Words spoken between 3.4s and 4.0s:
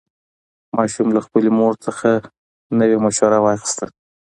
واخیسته